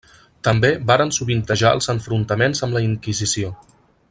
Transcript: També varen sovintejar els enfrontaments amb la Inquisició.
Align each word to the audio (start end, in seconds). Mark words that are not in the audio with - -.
També 0.45 0.71
varen 0.91 1.13
sovintejar 1.17 1.75
els 1.79 1.91
enfrontaments 1.95 2.67
amb 2.69 2.79
la 2.79 2.87
Inquisició. 2.91 3.57